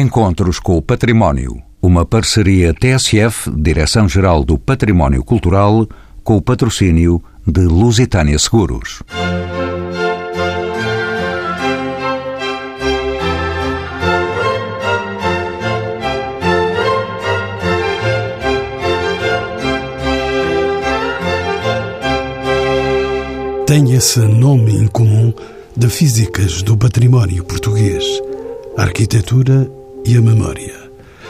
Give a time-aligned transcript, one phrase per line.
[0.00, 1.60] Encontros com o Património.
[1.82, 5.88] Uma parceria TSF, Direção-Geral do Património Cultural,
[6.22, 9.02] com o patrocínio de Lusitânia Seguros.
[23.66, 25.34] Tem esse nome em comum
[25.76, 28.04] de físicas do património português,
[28.76, 30.74] arquitetura e a memória.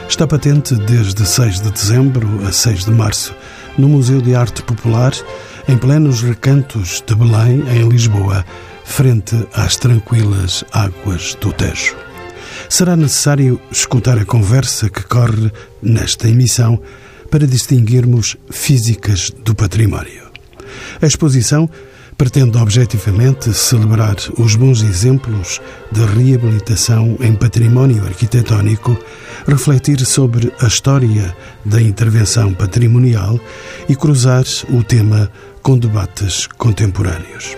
[0.07, 3.35] Está patente desde 6 de dezembro a 6 de março
[3.77, 5.13] no Museu de Arte Popular,
[5.67, 8.45] em plenos recantos de Belém, em Lisboa,
[8.83, 11.95] frente às tranquilas águas do Tejo.
[12.67, 15.51] Será necessário escutar a conversa que corre
[15.81, 16.81] nesta emissão
[17.29, 20.29] para distinguirmos físicas do património.
[21.01, 21.69] A exposição
[22.19, 28.97] pretende objetivamente celebrar os bons exemplos de reabilitação em património arquitetónico,
[29.47, 33.39] refletir sobre a história da intervenção patrimonial
[33.87, 35.31] e cruzar o tema
[35.63, 37.55] com debates contemporâneos.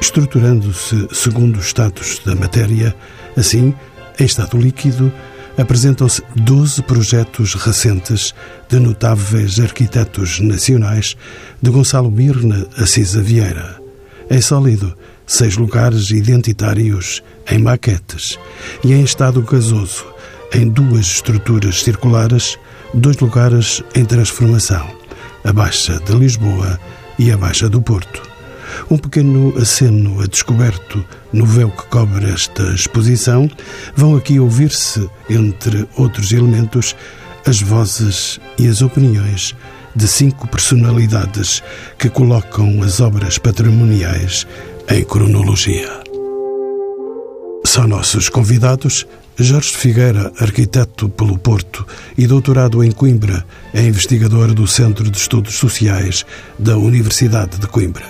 [0.00, 2.94] Estruturando-se segundo os status da matéria,
[3.36, 3.74] assim,
[4.20, 5.12] em estado líquido,
[5.58, 8.36] apresentam-se 12 projetos recentes
[8.68, 11.16] de notáveis arquitetos nacionais,
[11.60, 13.79] de Gonçalo Mirna a Cisa Vieira.
[14.32, 14.94] Em sólido,
[15.26, 18.38] seis lugares identitários em maquetes.
[18.84, 20.06] E em estado gasoso,
[20.54, 22.56] em duas estruturas circulares,
[22.94, 24.88] dois lugares em transformação,
[25.42, 26.78] a Baixa de Lisboa
[27.18, 28.22] e a Baixa do Porto.
[28.88, 33.50] Um pequeno aceno a descoberto no véu que cobre esta exposição,
[33.96, 36.94] vão aqui ouvir-se, entre outros elementos,
[37.44, 39.56] as vozes e as opiniões
[39.94, 41.62] de cinco personalidades
[41.98, 44.46] que colocam as obras patrimoniais
[44.88, 45.88] em cronologia.
[47.64, 49.06] São nossos convidados
[49.42, 55.54] Jorge Figueira, arquiteto pelo Porto e doutorado em Coimbra, é investigador do Centro de Estudos
[55.54, 56.26] Sociais
[56.58, 58.04] da Universidade de Coimbra.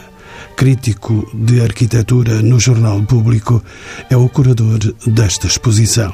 [0.57, 3.63] Crítico de arquitetura no Jornal Público,
[4.11, 6.13] é o curador desta exposição.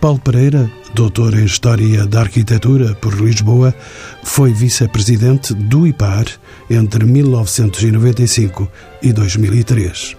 [0.00, 3.74] Paulo Pereira, doutor em História da Arquitetura por Lisboa,
[4.22, 6.26] foi vice-presidente do IPAR
[6.68, 8.68] entre 1995
[9.02, 10.16] e 2003.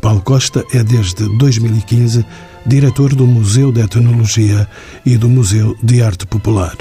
[0.00, 2.24] Paulo Costa é desde 2015
[2.66, 4.68] diretor do Museu de Etnologia
[5.04, 6.76] e do Museu de Arte Popular.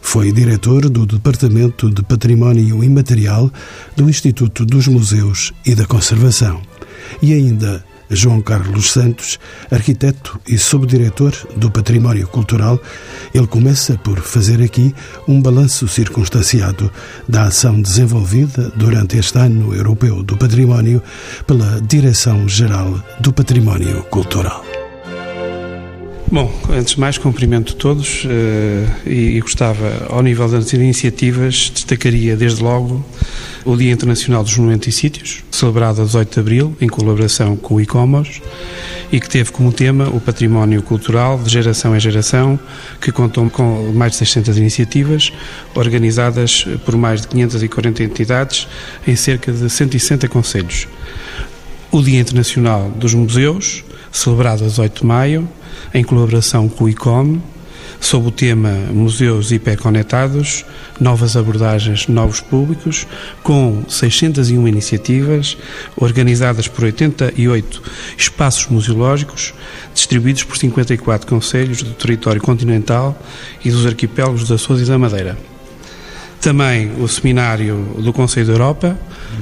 [0.00, 3.50] Foi diretor do Departamento de Património Imaterial
[3.96, 6.60] do Instituto dos Museus e da Conservação.
[7.22, 9.38] E ainda João Carlos Santos,
[9.70, 12.80] arquiteto e subdiretor do Património Cultural,
[13.32, 14.94] ele começa por fazer aqui
[15.28, 16.90] um balanço circunstanciado
[17.28, 21.02] da ação desenvolvida durante este ano europeu do património
[21.46, 24.63] pela Direção-Geral do Património Cultural.
[26.32, 28.28] Bom, antes de mais, cumprimento todos uh,
[29.06, 33.04] e, e, gostava, ao nível das iniciativas, destacaria desde logo
[33.64, 37.74] o Dia Internacional dos Monumentos e Sítios, celebrado a 18 de Abril, em colaboração com
[37.74, 38.40] o ICOMOS,
[39.12, 42.58] e que teve como tema o património cultural de geração em geração,
[43.00, 45.30] que contou com mais de 600 iniciativas,
[45.74, 48.66] organizadas por mais de 540 entidades
[49.06, 50.88] em cerca de 160 conselhos.
[51.92, 55.48] O Dia Internacional dos Museus, celebrado a 18 de maio,
[55.92, 57.40] em colaboração com o ICOM,
[58.00, 60.64] sob o tema Museus Hiperconectados,
[61.00, 63.06] Novas Abordagens, Novos Públicos,
[63.42, 65.56] com 601 iniciativas
[65.96, 67.82] organizadas por 88
[68.18, 69.54] espaços museológicos,
[69.94, 73.18] distribuídos por 54 conselhos do território continental
[73.64, 75.36] e dos arquipélagos da Açores e da Madeira.
[76.44, 78.98] Também o seminário do Conselho da Europa,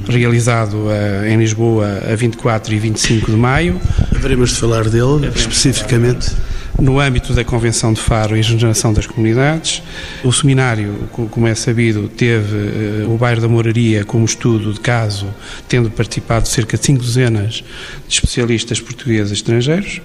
[0.08, 3.80] realizado uh, em Lisboa a 24 e 25 de maio.
[4.22, 6.30] Haveremos de falar dele especificamente
[6.78, 9.82] no âmbito da Convenção de Faro e Regeneração das Comunidades.
[10.22, 12.56] O seminário, como é sabido, teve
[13.04, 15.26] uh, o bairro da Moraria como estudo de caso,
[15.68, 17.64] tendo participado cerca de cinco dezenas
[18.06, 20.00] de especialistas portugueses e estrangeiros.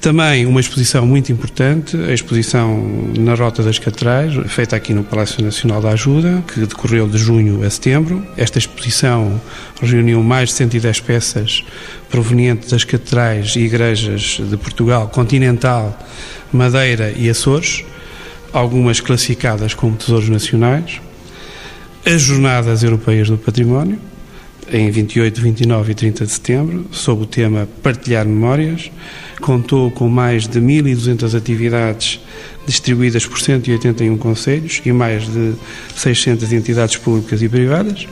[0.00, 5.42] Também uma exposição muito importante, a exposição na Rota das Catedrais, feita aqui no Palácio
[5.42, 8.26] Nacional da Ajuda, que decorreu de junho a setembro.
[8.36, 9.40] Esta exposição
[9.80, 11.64] reuniu mais de 110 peças
[12.12, 15.98] provenientes das catedrais e igrejas de Portugal continental,
[16.52, 17.84] Madeira e Açores,
[18.52, 21.00] algumas classificadas como tesouros nacionais,
[22.04, 23.98] as Jornadas Europeias do Património,
[24.70, 28.90] em 28, 29 e 30 de setembro, sob o tema Partilhar Memórias,
[29.40, 32.20] contou com mais de 1.200 atividades
[32.66, 35.54] distribuídas por 181 conselhos e mais de
[35.96, 38.06] 600 entidades públicas e privadas.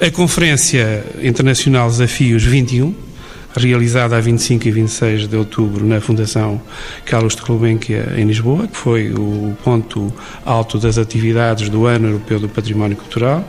[0.00, 2.94] A Conferência Internacional Desafios 21,
[3.56, 6.60] realizada a 25 e 26 de outubro na Fundação
[7.04, 10.12] Carlos de Gulbenkian em Lisboa, que foi o ponto
[10.44, 13.46] alto das atividades do Ano Europeu do Património Cultural.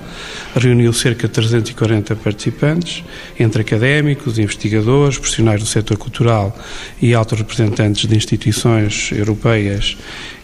[0.56, 3.04] Reuniu cerca de 340 participantes,
[3.40, 6.56] entre académicos, investigadores, profissionais do setor cultural
[7.02, 9.98] e altos representantes de instituições europeias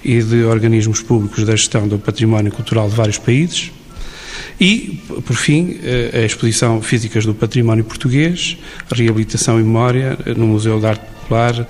[0.04, 3.72] e de organismos públicos da gestão do património cultural de vários países.
[4.60, 8.58] E, por fim, eh, a exposição Físicas do Património Português,
[8.92, 11.68] Reabilitação e Memória, eh, no Museu de Arte Popular.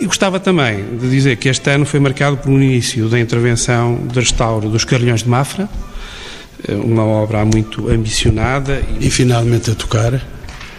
[0.00, 4.06] E gostava também de dizer que este ano foi marcado por um início da intervenção
[4.06, 5.68] de restauro dos Carrilhões de Mafra,
[6.66, 8.82] eh, uma obra muito ambicionada.
[9.00, 10.33] E finalmente a tocar.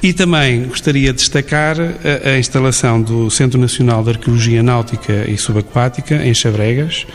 [0.05, 5.35] E também gostaria de destacar a, a, instalação do Centro Nacional de Arqueologia Náutica e
[5.35, 7.07] Subaquática, em Chabregas,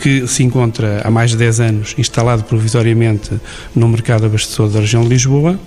[0.00, 3.32] que se encontra há mais de 10 anos instalado provisoriamente
[3.74, 5.58] no mercado abastecedor da região de Lisboa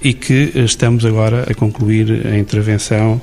[0.00, 3.20] e que estamos agora a concluir a intervenção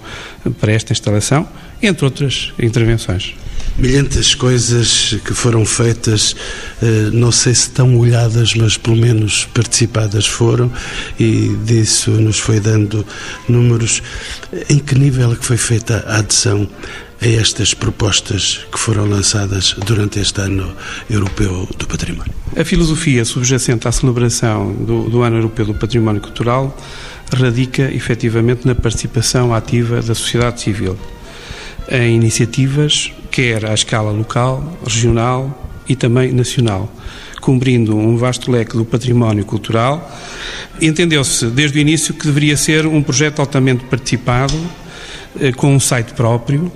[0.60, 1.48] para esta instalação,
[1.81, 3.38] entre outras intervenções
[3.77, 6.35] milhentas coisas que foram feitas,
[6.81, 10.71] eh, não sei se tão olhadas, mas pelo menos participadas foram,
[11.19, 13.06] e disso nos foi dando
[13.47, 14.01] números.
[14.69, 16.68] Em que nível é que foi feita a adesão
[17.21, 20.75] a estas propostas que foram lançadas durante este ano
[21.09, 22.33] europeu do património?
[22.56, 26.75] A filosofia subjacente à celebração do, do Ano Europeu do Património Cultural
[27.31, 30.97] radica efetivamente na participação ativa da sociedade civil
[31.89, 36.92] em iniciativas quer à escala local, regional e também nacional,
[37.39, 40.12] cumprindo um vasto leque do património cultural.
[40.81, 44.60] Entendeu-se desde o início que deveria ser um projeto altamente participado,
[45.39, 46.72] eh, com um site próprio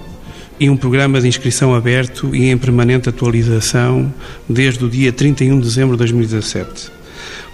[0.60, 4.14] e um programa de inscrição aberto e em permanente atualização
[4.48, 6.92] desde o dia 31 de dezembro de 2017.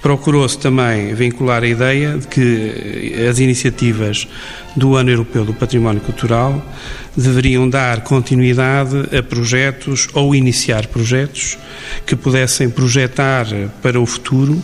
[0.08, 4.26] Procurou-se também vincular a ideia de que as iniciativas
[4.74, 6.66] do Ano Europeu do Património Cultural
[7.14, 11.58] deveriam dar continuidade a projetos ou iniciar projetos
[12.06, 13.48] que pudessem projetar
[13.82, 14.64] para o futuro.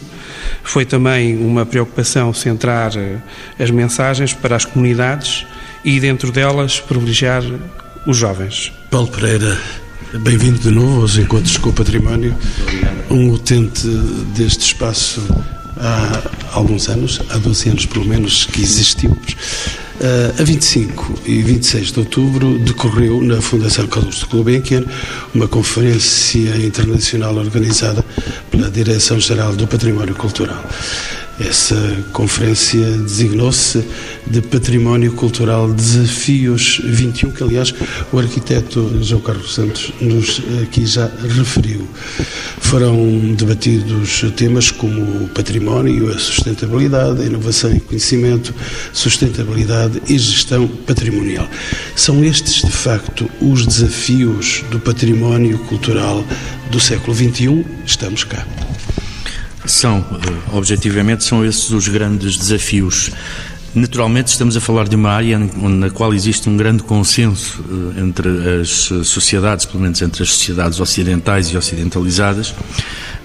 [0.64, 2.94] Foi também uma preocupação centrar
[3.60, 5.46] as mensagens para as comunidades
[5.84, 7.44] e, dentro delas, privilegiar
[8.08, 8.72] os jovens.
[8.90, 9.58] Paulo Pereira,
[10.20, 12.36] Bem-vindo de novo aos Encontros com o Património,
[13.10, 13.88] um utente
[14.36, 15.20] deste espaço
[15.76, 16.22] há
[16.52, 19.36] alguns anos, há 12 anos pelo menos que existimos.
[20.00, 24.84] Uh, a 25 e 26 de outubro decorreu na Fundação Carlos de Gulbenkian
[25.34, 28.06] uma conferência internacional organizada
[28.52, 30.64] pela Direção-Geral do Património Cultural.
[31.40, 31.76] Essa
[32.14, 33.84] conferência designou-se
[34.28, 37.74] de Património Cultural Desafios 21, que aliás
[38.12, 41.88] o arquiteto João Carlos Santos nos aqui já referiu.
[42.60, 48.54] Foram debatidos temas como o património, a sustentabilidade, a inovação e conhecimento,
[48.94, 51.48] sustentabilidade e gestão patrimonial.
[51.96, 56.24] São estes, de facto, os desafios do património cultural
[56.70, 57.66] do século XXI.
[57.86, 58.46] Estamos cá.
[59.66, 60.06] São,
[60.52, 63.12] objetivamente, são esses os grandes desafios.
[63.76, 67.64] Naturalmente, estamos a falar de uma área na qual existe um grande consenso
[67.96, 68.30] eh, entre
[68.62, 68.70] as
[69.08, 72.54] sociedades, pelo menos entre as sociedades ocidentais e ocidentalizadas,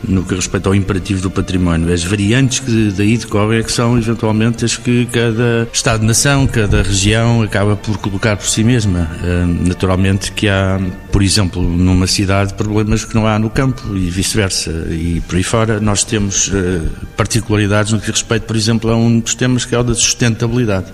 [0.07, 1.93] no que respeita ao imperativo do património.
[1.93, 7.43] As variantes que daí decorrem é que são eventualmente as que cada Estado-nação, cada região
[7.43, 9.11] acaba por colocar por si mesma.
[9.23, 10.81] Eh, naturalmente que há,
[11.11, 14.71] por exemplo, numa cidade problemas que não há no campo e vice-versa.
[14.91, 16.81] E por aí fora nós temos eh,
[17.17, 20.87] particularidades no que respeita, por exemplo, a um dos temas que é o da sustentabilidade.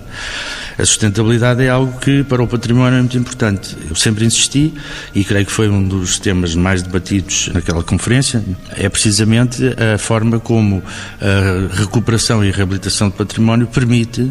[0.77, 3.75] A sustentabilidade é algo que para o património é muito importante.
[3.89, 4.73] Eu sempre insisti
[5.13, 8.43] e creio que foi um dos temas mais debatidos naquela conferência.
[8.71, 9.63] É precisamente
[9.95, 10.83] a forma como
[11.21, 14.29] a recuperação e a reabilitação de património permite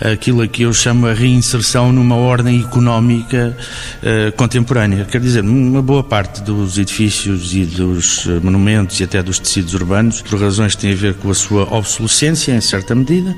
[0.00, 3.56] aquilo a que eu chamo a reinserção numa ordem económica
[4.02, 5.04] uh, contemporânea.
[5.04, 10.22] Quer dizer, uma boa parte dos edifícios e dos monumentos e até dos tecidos urbanos,
[10.22, 13.34] por razões que têm a ver com a sua obsolescência, em certa medida,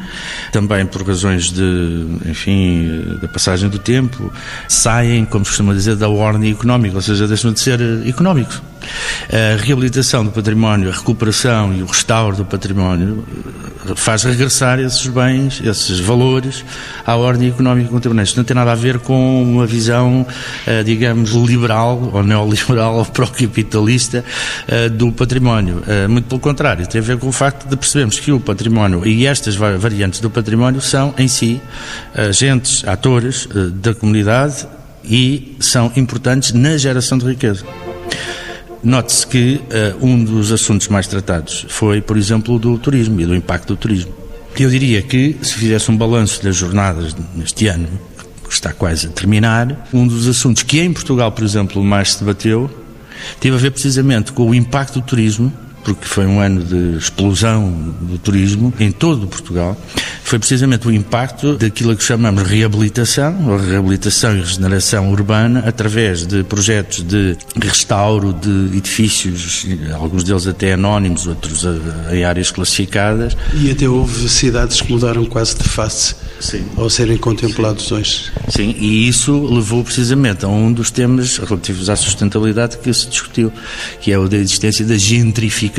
[0.50, 4.32] também por razões de, enfim, enfim, da passagem do tempo,
[4.68, 8.60] saem, como se costuma dizer, da ordem económica, ou seja, deixam de ser eh, económicos.
[9.30, 13.24] A reabilitação do património, a recuperação e o restauro do património
[13.88, 16.64] eh, faz regressar esses bens, esses valores
[17.06, 18.24] à ordem económica contemporânea.
[18.24, 20.26] Isto não tem nada a ver com uma visão,
[20.66, 24.24] eh, digamos, liberal ou neoliberal ou pró-capitalista
[24.92, 25.82] do património.
[26.08, 29.26] Muito pelo contrário, tem a ver com o facto de percebermos que o património e
[29.26, 31.60] estas variantes do património são, em si,
[32.32, 34.66] agentes, atores eh, da comunidade
[35.04, 37.64] e são importantes na geração de riqueza.
[38.82, 39.60] Note-se que
[40.00, 43.76] uh, um dos assuntos mais tratados foi, por exemplo, do turismo e do impacto do
[43.76, 44.12] turismo.
[44.58, 47.86] Eu diria que, se fizesse um balanço das jornadas neste ano,
[48.42, 49.88] que está quase a terminar.
[49.92, 52.68] Um dos assuntos que em Portugal, por exemplo, mais se debateu,
[53.38, 57.70] teve a ver precisamente com o impacto do turismo porque foi um ano de explosão
[58.00, 59.76] do turismo em todo Portugal,
[60.22, 66.42] foi precisamente o impacto daquilo que chamamos reabilitação, ou reabilitação e regeneração urbana, através de
[66.44, 71.64] projetos de restauro de edifícios, alguns deles até anónimos, outros
[72.10, 73.36] em áreas classificadas.
[73.54, 76.64] E até houve cidades que mudaram quase de face Sim.
[76.76, 77.94] ao serem contemplados Sim.
[77.94, 78.32] hoje.
[78.48, 83.52] Sim, e isso levou precisamente a um dos temas relativos à sustentabilidade que se discutiu,
[84.00, 85.71] que é o da existência da gentrificação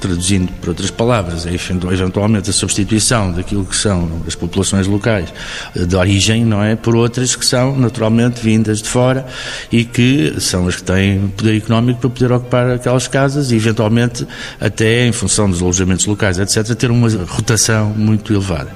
[0.00, 5.32] traduzindo por outras palavras, é eventualmente a substituição daquilo que são as populações locais
[5.76, 9.26] eh, de origem, não é, por outras que são naturalmente vindas de fora
[9.70, 14.26] e que são as que têm poder económico para poder ocupar aquelas casas e eventualmente
[14.58, 18.70] até em função dos alojamentos locais, etc, ter uma rotação muito elevada.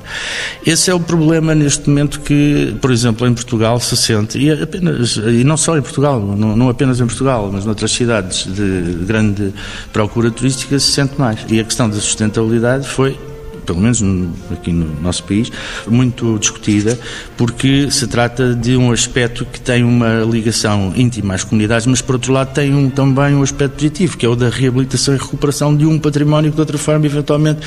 [0.66, 5.16] Esse é o problema neste momento que, por exemplo, em Portugal se sente e apenas
[5.16, 9.54] e não só em Portugal, não, não apenas em Portugal, mas noutras cidades de grande
[9.92, 11.44] procura turística se sente mais.
[11.48, 13.18] E a questão da sustentabilidade foi
[13.64, 14.02] pelo menos
[14.50, 15.50] aqui no nosso país,
[15.86, 16.98] muito discutida,
[17.36, 22.16] porque se trata de um aspecto que tem uma ligação íntima às comunidades, mas por
[22.16, 25.76] outro lado tem um, também um aspecto positivo, que é o da reabilitação e recuperação
[25.76, 27.60] de um património que de outra forma eventualmente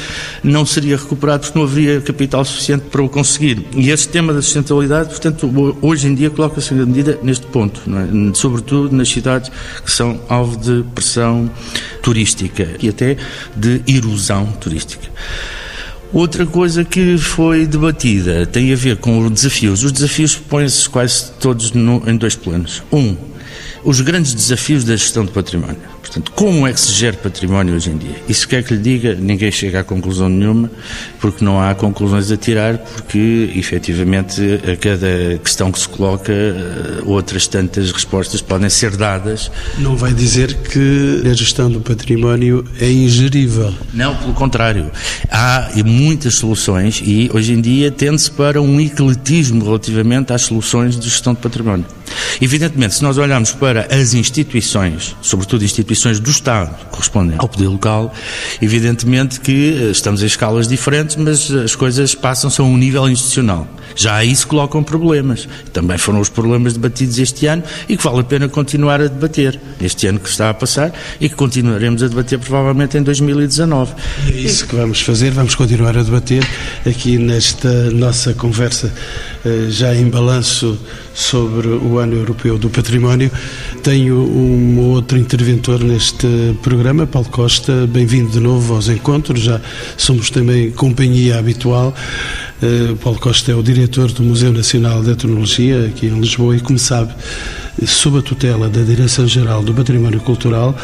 [0.44, 3.66] não seria recuperado porque não haveria capital suficiente para o conseguir.
[3.76, 8.34] E esse tema da sustentabilidade, portanto, hoje em dia coloca-se em medida neste ponto, é?
[8.34, 9.52] sobretudo nas cidades
[9.84, 11.50] que são alvo de pressão
[12.02, 13.18] turística e até
[13.56, 15.08] de erosão turística.
[16.14, 19.84] Outra coisa que foi debatida tem a ver com os desafios.
[19.84, 22.82] Os desafios põem-se quase todos no, em dois planos.
[22.92, 23.16] Um,
[23.84, 25.97] os grandes desafios da gestão do património.
[26.08, 28.16] Portanto, como é que se gera património hoje em dia?
[28.30, 30.72] Isso quer que lhe diga, ninguém chega a conclusão nenhuma,
[31.20, 37.02] porque não há conclusões a tirar, porque efetivamente a cada questão que se coloca, eh,
[37.04, 39.52] outras tantas respostas podem ser dadas.
[39.78, 43.74] Não vai dizer que a gestão do património é ingerível.
[43.94, 44.90] Não, pelo contrário.
[45.30, 51.10] Há muitas soluções e hoje em dia tende-se para um ecletismo relativamente às soluções de
[51.10, 51.86] gestão de património.
[52.42, 58.14] Evidentemente, se nós olharmos para as instituições, sobretudo instituições do Estado, correspondentes ao poder local,
[58.62, 63.68] evidentemente que eh, estamos em escalas diferentes, mas as coisas passam-se a um nível institucional.
[63.96, 65.48] Já aí se colocam problemas.
[65.74, 69.60] Também foram os problemas debatidos este ano e que vale a pena continuar a debater.
[69.82, 73.94] Este ano que está a passar e que continuaremos a debater provavelmente em 2019.
[74.28, 76.46] E é isso que vamos fazer, vamos continuar a debater
[76.86, 78.94] aqui nesta nossa conversa
[79.44, 80.78] eh, já em balanço
[81.14, 83.32] sobre o Ano Europeu do Património.
[83.82, 86.28] Tenho um outro interventor neste
[86.62, 87.88] programa, Paulo Costa.
[87.88, 89.62] Bem-vindo de novo aos encontros, já
[89.96, 91.96] somos também companhia habitual.
[92.62, 96.60] Uh, Paulo Costa é o diretor do Museu Nacional de Etnologia, aqui em Lisboa, e
[96.60, 97.14] como sabe,
[97.86, 100.78] sob a tutela da Direção-Geral do Património Cultural,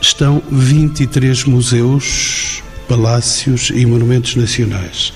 [0.00, 5.12] estão 23 museus, palácios e monumentos nacionais.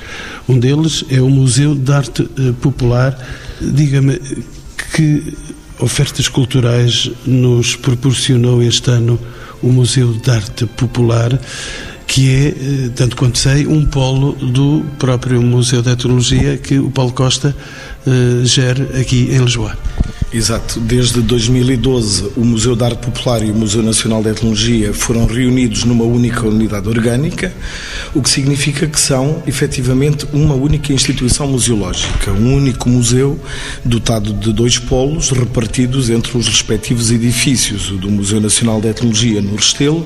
[0.47, 3.19] Um deles é o Museu de Arte eh, Popular.
[3.61, 4.21] Diga-me
[4.95, 5.35] que
[5.85, 9.19] ofertas culturais nos proporcionou este ano
[9.63, 11.39] o Museu de Arte Popular
[12.07, 16.91] que é, eh, tanto quanto sei, um polo do próprio Museu de Etnologia que o
[16.91, 17.57] Paulo Costa
[18.07, 19.77] uh, gera aqui em Lisboa.
[20.35, 20.81] Exato.
[20.81, 25.85] Desde 2012, o Museu de Arte Popular e o Museu Nacional de Etnologia foram reunidos
[25.85, 27.55] numa única unidade orgânica,
[28.13, 33.39] o que significa que são, efetivamente, uma única instituição museológica, um único museu
[33.85, 39.41] dotado de dois polos repartidos entre os respectivos edifícios, o do Museu Nacional de Etnologia
[39.41, 40.05] no Restelo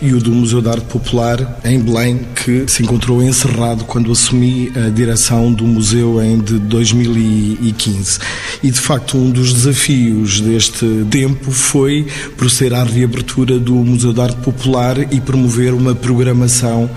[0.00, 4.72] e o do Museu de Arte Popular em Belém, que se encontrou encerrado quando assumi
[4.74, 8.18] a direção do museu em de 2015.
[8.62, 12.06] E, de facto, um dos desafios deste tempo foi
[12.36, 16.88] proceder à reabertura do Museu de Arte Popular e promover uma programação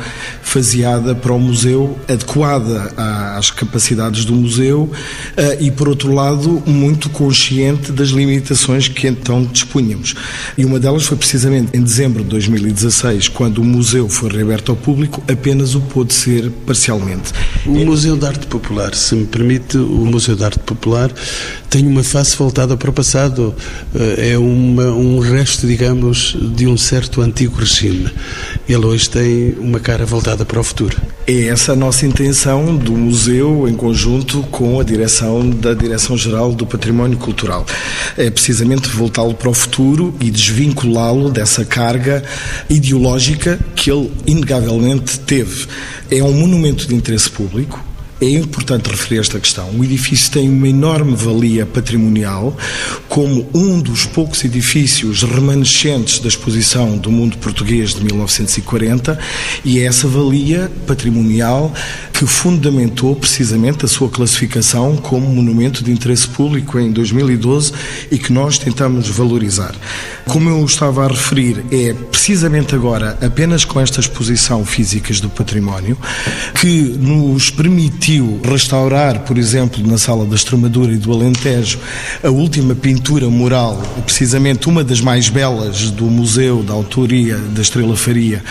[0.43, 2.93] faseada para o museu, adequada
[3.37, 4.91] às capacidades do museu
[5.37, 10.15] eh, e, por outro lado, muito consciente das limitações que então dispunhamos.
[10.57, 14.77] E uma delas foi precisamente em dezembro de 2016, quando o museu foi reaberto ao
[14.77, 17.31] público, apenas o pôde ser parcialmente.
[17.65, 21.11] O Museu de Arte Popular, se me permite, o Museu de Arte Popular
[21.69, 23.53] tem uma face voltada para o passado.
[23.93, 28.09] Eh, é uma, um resto, digamos, de um certo antigo regime.
[28.67, 30.97] Ele hoje tem uma cara voltada para o futuro.
[31.27, 36.65] É essa a nossa intenção do museu, em conjunto com a direção da Direção-Geral do
[36.65, 37.65] Património Cultural.
[38.17, 42.23] É precisamente voltá-lo para o futuro e desvinculá-lo dessa carga
[42.67, 45.67] ideológica que ele, inegavelmente, teve.
[46.09, 47.88] É um monumento de interesse público,
[48.21, 49.69] É importante referir esta questão.
[49.69, 52.55] O edifício tem uma enorme valia patrimonial,
[53.07, 59.17] como um dos poucos edifícios remanescentes da exposição do mundo português de 1940,
[59.63, 61.73] e é essa valia patrimonial
[62.11, 67.71] que fundamentou precisamente a sua classificação como monumento de interesse público em 2012
[68.11, 69.73] e que nós tentamos valorizar.
[70.27, 75.97] Como eu estava a referir, é precisamente agora, apenas com esta exposição Físicas do Património,
[76.59, 77.49] que nos
[78.09, 81.77] permitiu restaurar, por exemplo, na Sala da Extremadura e do Alentejo,
[82.23, 87.95] a última pintura mural, precisamente uma das mais belas do Museu da Autoria da Estrela
[87.95, 88.43] Faria,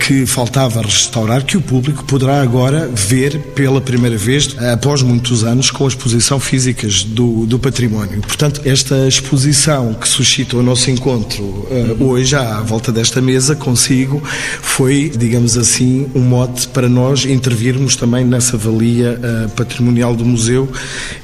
[0.00, 5.70] que faltava restaurar, que o público poderá agora ver pela primeira vez, após muitos anos,
[5.70, 8.20] com a exposição Físicas do, do Património.
[8.20, 14.20] Portanto, esta exposição que suscita o nosso encontro uh, hoje, à volta desta mesa, consigo,
[14.60, 20.70] foi, digamos assim, um mote para nós intervirmos também nessa valia uh, patrimonial do museu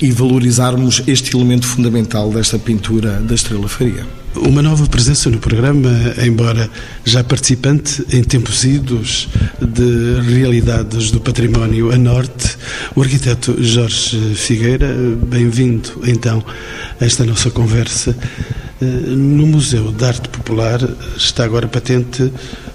[0.00, 4.20] e valorizarmos este elemento fundamental desta pintura da Estrela Faria.
[4.36, 5.90] Uma nova presença no programa,
[6.24, 6.70] embora
[7.04, 9.28] já participante em tempos idos
[9.60, 12.56] de realidades do património a norte,
[12.94, 14.94] o arquiteto Jorge Figueira.
[15.26, 16.44] Bem-vindo, então,
[17.00, 18.16] a esta nossa conversa.
[18.80, 20.80] Eh, no Museu de Arte Popular
[21.14, 22.32] está agora patente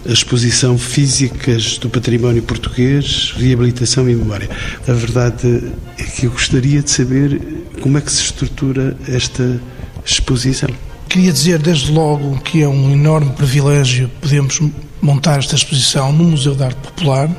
[0.07, 4.47] a exposição Físicas do Património Português, Reabilitação e Memória.
[4.87, 5.63] A verdade
[5.97, 7.41] é que eu gostaria de saber
[7.81, 9.59] como é que se estrutura esta
[10.05, 10.69] exposição.
[11.09, 14.61] Queria dizer desde logo que é um enorme privilégio podermos
[15.01, 17.29] montar esta exposição no Museu de Arte Popular,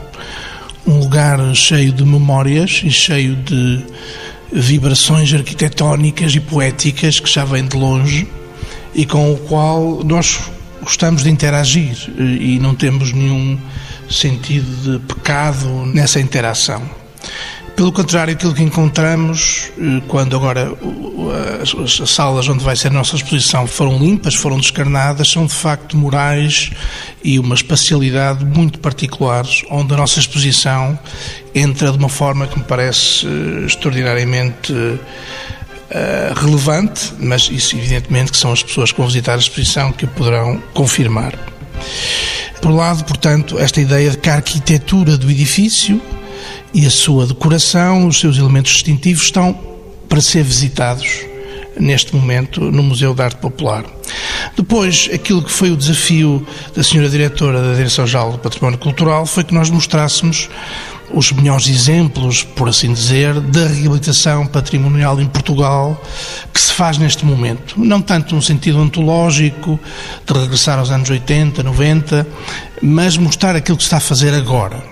[0.84, 3.84] um lugar cheio de memórias e cheio de
[4.52, 8.26] vibrações arquitetónicas e poéticas que já vem de longe
[8.96, 10.40] e com o qual nós
[10.82, 13.58] gostamos de interagir e não temos nenhum
[14.08, 16.82] sentido de pecado nessa interação.
[17.76, 20.72] Pelo contrário, aquilo que encontramos eh, quando agora
[21.60, 25.94] as salas onde vai ser a nossa exposição foram limpas, foram descarnadas, são de facto
[25.94, 26.70] morais
[27.22, 30.98] e uma espacialidade muito particulares, onde a nossa exposição
[31.54, 34.72] entra de uma forma que me parece eh, extraordinariamente
[35.90, 40.06] eh, relevante, mas isso evidentemente que são as pessoas que vão visitar a exposição que
[40.06, 41.32] poderão confirmar.
[42.60, 46.00] Por um lado, portanto, esta ideia de que a arquitetura do edifício
[46.74, 49.56] e a sua decoração, os seus elementos distintivos estão
[50.08, 51.24] para ser visitados
[51.78, 53.84] neste momento no Museu de Arte Popular.
[54.56, 59.44] Depois, aquilo que foi o desafio da senhora diretora da Direção-Geral do Património Cultural foi
[59.44, 60.48] que nós mostrássemos
[61.16, 65.98] os melhores exemplos, por assim dizer, da reabilitação patrimonial em Portugal
[66.52, 67.80] que se faz neste momento.
[67.80, 69.80] Não tanto no sentido ontológico,
[70.26, 72.28] de regressar aos anos 80, 90,
[72.82, 74.84] mas mostrar aquilo que se está a fazer agora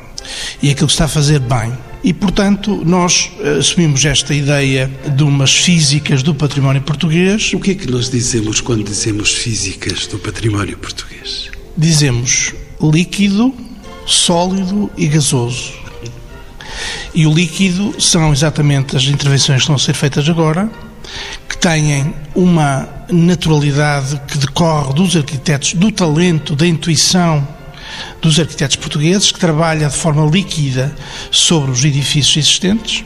[0.63, 1.77] e aquilo que está a fazer bem.
[2.03, 7.53] E, portanto, nós eh, assumimos esta ideia de umas físicas do património português.
[7.53, 11.51] O que é que nós dizemos quando dizemos físicas do património português?
[11.77, 13.55] Dizemos líquido,
[14.07, 15.84] sólido e gasoso.
[17.15, 20.71] E o líquido são exatamente as intervenções que estão a ser feitas agora,
[21.49, 27.47] que têm uma naturalidade que decorre dos arquitetos, do talento, da intuição
[28.21, 30.95] dos arquitetos portugueses, que trabalha de forma líquida
[31.31, 33.05] sobre os edifícios existentes.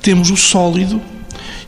[0.00, 1.00] Temos o sólido,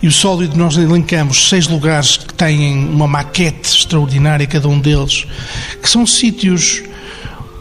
[0.03, 5.27] e o sólido nós elencamos seis lugares que têm uma maquete extraordinária, cada um deles,
[5.81, 6.83] que são sítios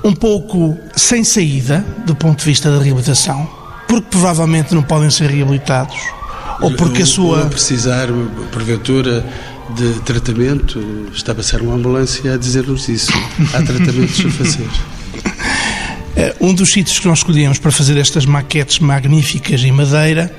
[0.04, 3.50] um pouco sem saída do ponto de vista da reabilitação,
[4.02, 5.96] porque provavelmente não podem ser reabilitados,
[6.62, 7.44] ou porque a sua.
[7.44, 8.08] Ou precisar,
[8.52, 9.26] porventura,
[9.76, 10.80] de tratamento,
[11.14, 13.12] está a passar uma ambulância a dizer-nos isso.
[13.54, 14.70] Há tratamentos a fazer.
[16.16, 20.32] Eh, um dos sítios que nós escolhemos para fazer estas maquetes magníficas em madeira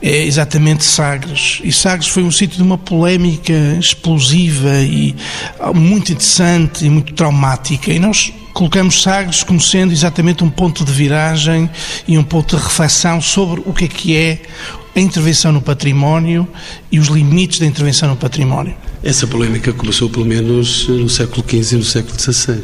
[0.00, 1.60] é exatamente Sagres.
[1.62, 5.14] E Sagres foi um sítio de uma polémica explosiva e
[5.58, 7.92] ah, muito interessante e muito traumática.
[7.92, 11.70] E nós colocamos Sagres como sendo exatamente um ponto de viragem
[12.06, 14.42] e um ponto de reflexão sobre o que é que é
[14.94, 16.46] a intervenção no património
[16.92, 18.74] e os limites da intervenção no património.
[19.02, 22.60] Essa polémica começou pelo menos no século XV e no século XVI.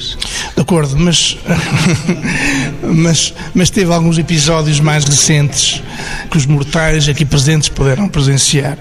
[0.55, 1.39] De acordo, mas,
[2.95, 5.83] mas, mas teve alguns episódios mais recentes
[6.31, 8.77] que os mortais aqui presentes puderam presenciar.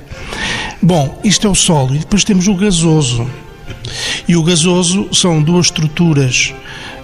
[0.82, 3.26] Bom, isto é o solo e depois temos o gasoso.
[4.28, 6.54] E o gasoso são duas estruturas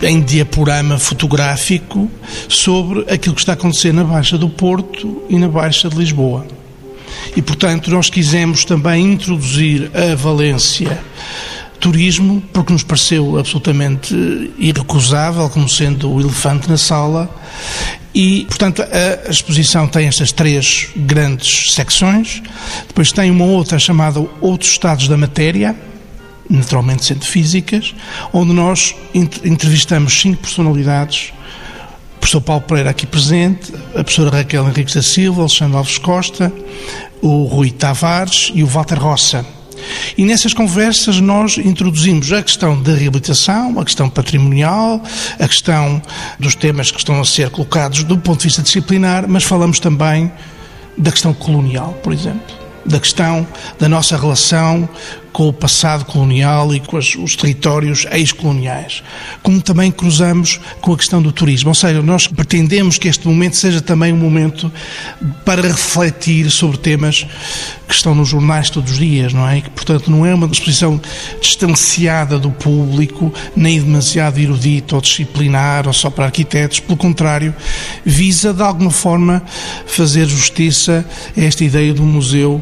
[0.01, 2.09] em diaporama fotográfico
[2.47, 6.45] sobre aquilo que está a acontecer na Baixa do Porto e na Baixa de Lisboa.
[7.35, 10.99] E, portanto, nós quisemos também introduzir a Valência
[11.81, 14.13] turismo, porque nos pareceu absolutamente
[14.57, 17.29] irrecusável como sendo o elefante na sala,
[18.13, 22.43] E, portanto, a, exposição tem estas três grandes secções.
[22.85, 25.73] Depois tem uma outra chamada Outros Estados da Matéria,
[26.51, 27.95] naturalmente sendo físicas,
[28.33, 31.33] onde nós entrevistamos cinco personalidades
[32.15, 36.53] o professor Paulo Pereira aqui presente, a professora Raquel Henriques da Silva, Alexandre Alves Costa,
[37.19, 39.43] o Rui Tavares e o Walter Roça.
[40.15, 45.01] E nessas conversas nós introduzimos a questão da reabilitação, a questão patrimonial,
[45.39, 45.99] a questão
[46.39, 50.31] dos temas que estão a ser colocados do ponto de vista disciplinar, mas falamos também
[50.95, 53.47] da questão colonial, por exemplo da questão
[53.79, 54.87] da nossa relação
[55.31, 59.03] com o passado colonial e com os, os territórios ex-coloniais,
[59.41, 61.69] como também cruzamos com a questão do turismo.
[61.69, 64.71] Ou seja, nós pretendemos que este momento seja também um momento
[65.45, 67.25] para refletir sobre temas
[67.91, 69.57] que estão nos jornais todos os dias, não é?
[69.57, 70.99] E que, portanto, não é uma exposição
[71.41, 77.53] distanciada do público, nem demasiado erudita ou disciplinar ou só para arquitetos, pelo contrário,
[78.05, 79.43] visa de alguma forma
[79.85, 81.05] fazer justiça
[81.37, 82.61] a esta ideia do museu,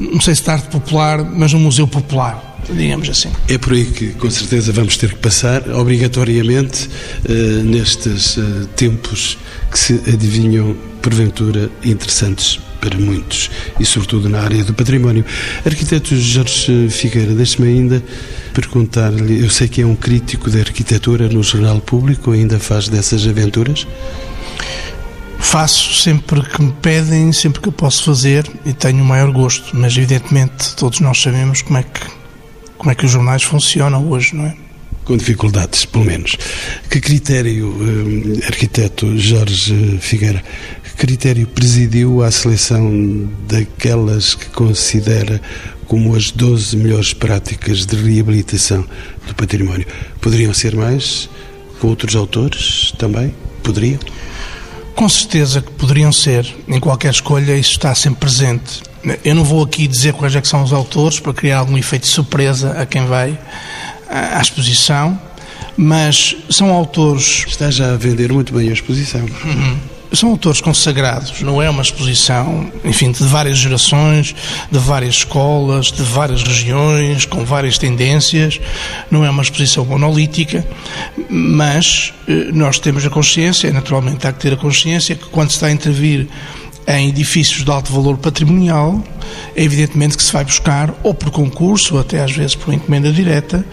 [0.00, 3.28] não sei se de arte popular, mas um museu popular digamos assim.
[3.46, 6.88] É por aí que, com certeza, vamos ter que passar, obrigatoriamente,
[7.28, 9.36] uh, nestes uh, tempos
[9.70, 15.24] que se adivinham, porventura, interessantes para muitos, e sobretudo na área do património.
[15.64, 18.04] Arquiteto Jorge Figueira, deixe-me ainda
[18.52, 23.26] perguntar-lhe, eu sei que é um crítico da arquitetura no jornal público, ainda faz dessas
[23.26, 23.86] aventuras?
[25.38, 29.74] Faço sempre que me pedem, sempre que eu posso fazer e tenho o maior gosto,
[29.74, 32.00] mas evidentemente todos nós sabemos como é que,
[32.76, 34.54] como é que os jornais funcionam hoje, não é?
[35.04, 36.36] Com dificuldades, pelo menos.
[36.90, 37.76] Que critério,
[38.40, 40.42] eh, arquiteto Jorge Figueira,
[40.96, 45.40] critério presidiu a seleção daquelas que considera
[45.86, 48.84] como as 12 melhores práticas de reabilitação
[49.26, 49.86] do património?
[50.20, 51.28] Poderiam ser mais?
[51.80, 53.34] Com outros autores também?
[53.62, 54.00] Poderiam?
[54.94, 56.46] Com certeza que poderiam ser.
[56.68, 58.82] Em qualquer escolha, isso está sempre presente.
[59.24, 62.02] Eu não vou aqui dizer quais é que são os autores para criar algum efeito
[62.02, 63.38] de surpresa a quem vai
[64.08, 65.20] à exposição,
[65.76, 67.44] mas são autores.
[67.46, 69.26] Está já a vender muito bem a exposição.
[69.44, 74.34] Uhum são autores consagrados, não é uma exposição, enfim, de várias gerações,
[74.70, 78.60] de várias escolas, de várias regiões, com várias tendências,
[79.10, 80.66] não é uma exposição monolítica,
[81.28, 85.56] mas eh, nós temos a consciência, naturalmente há que ter a consciência, que quando se
[85.56, 86.28] está a intervir
[86.86, 89.02] em edifícios de alto valor patrimonial,
[89.56, 93.10] é evidentemente que se vai buscar, ou por concurso, ou até às vezes por encomenda
[93.10, 93.64] direta,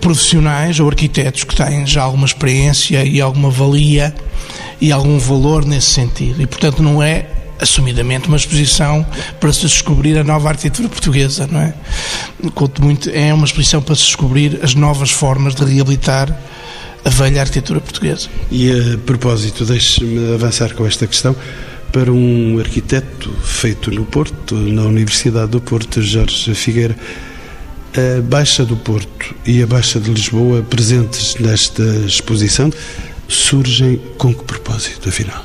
[0.00, 4.14] profissionais ou arquitetos que têm já alguma experiência e alguma valia
[4.80, 6.40] e algum valor nesse sentido.
[6.40, 7.26] E, portanto, não é
[7.60, 9.04] assumidamente uma exposição
[9.40, 11.74] para se descobrir a nova arquitetura portuguesa, não é?
[12.54, 16.36] Conto muito, é uma exposição para se descobrir as novas formas de reabilitar
[17.04, 18.28] a velha arquitetura portuguesa.
[18.50, 21.34] E a propósito, deixe-me avançar com esta questão
[21.96, 26.94] para um arquiteto feito no Porto, na Universidade do Porto, Jorge Figueira.
[27.94, 32.70] A Baixa do Porto e a Baixa de Lisboa, presentes nesta exposição,
[33.26, 35.42] surgem com que propósito, afinal?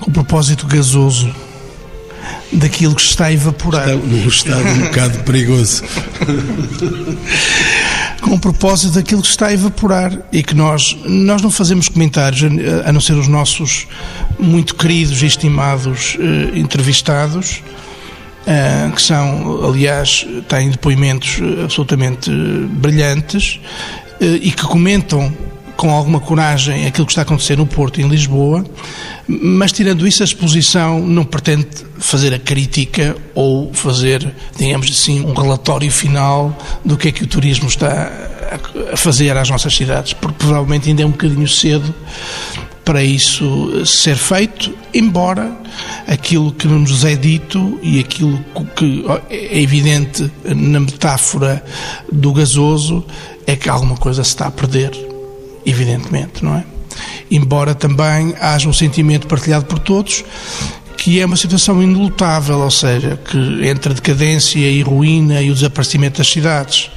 [0.00, 1.34] Com o propósito gasoso
[2.52, 3.88] daquilo que está a evaporar.
[3.88, 5.82] Está num estado um bocado perigoso.
[8.22, 12.42] com o propósito daquilo que está a evaporar e que nós, nós não fazemos comentários,
[12.84, 13.86] a não ser os nossos
[14.42, 17.62] muito queridos e estimados eh, entrevistados,
[18.46, 23.60] eh, que são, aliás, têm depoimentos absolutamente brilhantes
[24.20, 25.32] eh, e que comentam
[25.76, 28.64] com alguma coragem aquilo que está a acontecer no Porto e em Lisboa,
[29.26, 35.32] mas tirando isso, a exposição não pretende fazer a crítica ou fazer, digamos assim, um
[35.32, 38.12] relatório final do que é que o turismo está
[38.92, 41.94] a fazer às nossas cidades, porque provavelmente ainda é um bocadinho cedo
[42.84, 45.56] para isso ser feito, embora
[46.06, 48.44] aquilo que nos é dito e aquilo
[48.76, 51.64] que é evidente na metáfora
[52.10, 53.04] do gasoso
[53.46, 54.90] é que alguma coisa se está a perder
[55.64, 56.64] evidentemente, não é?
[57.30, 60.24] Embora também haja um sentimento partilhado por todos
[60.96, 65.54] que é uma situação inelutável, ou seja, que entre a decadência e ruína e o
[65.54, 66.90] desaparecimento das cidades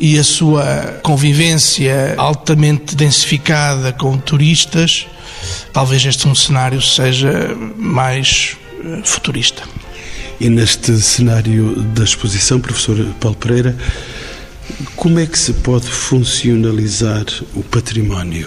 [0.00, 5.06] e a sua convivência altamente densificada com turistas,
[5.72, 9.62] talvez este um cenário seja mais eh, futurista.
[10.40, 13.76] E neste cenário da exposição, professor Paulo Pereira,
[14.94, 18.46] como é que se pode funcionalizar o património?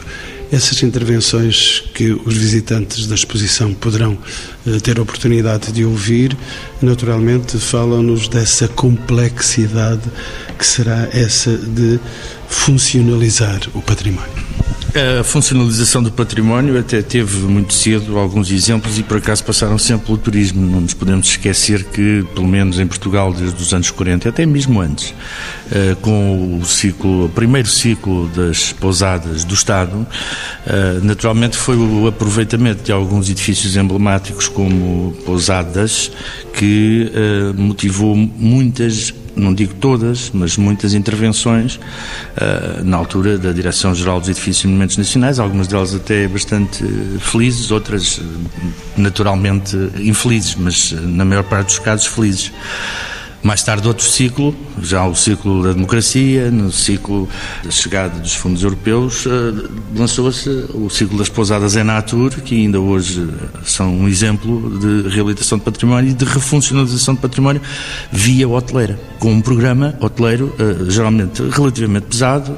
[0.51, 4.17] Essas intervenções que os visitantes da exposição poderão
[4.67, 6.35] eh, ter a oportunidade de ouvir,
[6.81, 10.01] naturalmente falam-nos dessa complexidade
[10.59, 11.99] que será essa de
[12.49, 14.50] funcionalizar o património.
[14.93, 20.08] A funcionalização do património até teve muito cedo alguns exemplos e por acaso passaram sempre
[20.08, 20.69] pelo turismo.
[20.69, 24.82] Não nos podemos esquecer que, pelo menos em Portugal, desde os anos 40, até mesmo
[24.82, 25.13] antes,
[25.71, 30.06] eh, com o ciclo, o primeiro ciclo das pousadas do Estado,
[30.67, 36.12] eh, naturalmente foi o aproveitamento de alguns edifícios emblemáticos como pousadas
[36.54, 44.19] que eh, motivou muitas não digo todas, mas muitas intervenções uh, na altura da Direção-Geral
[44.19, 46.84] dos Edifícios e Monumentos Nacionais, algumas delas até bastante
[47.19, 48.21] felizes, outras
[48.95, 52.51] naturalmente infelizes, mas na maior parte dos casos felizes.
[53.43, 57.27] Mais tarde, outro ciclo, já o ciclo da democracia, no ciclo
[57.63, 62.80] da chegada dos fundos europeus, eh, lançou-se o ciclo das pousadas em Natur, que ainda
[62.80, 63.27] hoje
[63.65, 67.62] são um exemplo de reabilitação de património e de refuncionalização de património
[68.12, 72.56] via hoteleira, com um programa hoteleiro eh, geralmente relativamente pesado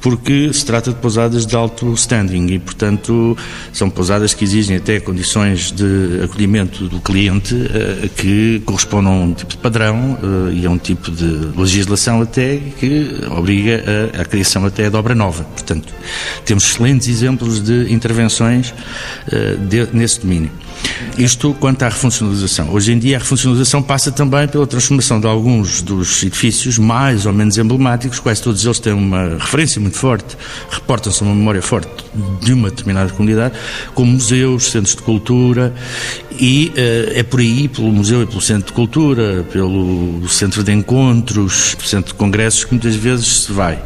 [0.00, 3.36] porque se trata de pousadas de alto standing e, portanto,
[3.72, 9.34] são pousadas que exigem até condições de acolhimento do cliente uh, que correspondam a um
[9.34, 13.82] tipo de padrão uh, e a um tipo de legislação até que obriga
[14.20, 15.44] a, criação até de obra nova.
[15.44, 15.92] Portanto,
[16.44, 18.74] temos excelentes exemplos de intervenções
[19.68, 20.50] de, nesse domínio.
[21.18, 22.72] Isto quanto à refuncionalização.
[22.72, 27.32] Hoje em dia a refuncionalização passa também pela transformação de alguns dos edifícios mais ou
[27.32, 30.36] menos emblemáticos, quase todos eles têm uma referência muito forte,
[30.70, 31.88] reportam-se uma memória forte
[32.42, 33.54] de uma determinada comunidade,
[33.94, 35.74] como museus, centros de cultura,
[36.38, 40.72] e uh, é por aí, pelo museu e pelo centro de cultura, pelo centro de
[40.72, 43.78] encontros, centro de congressos, que muitas vezes se vai